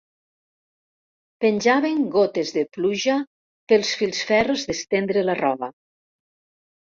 [1.43, 3.17] Penjaven gotes de pluja
[3.73, 5.69] pels filferros d'estrendre la roba.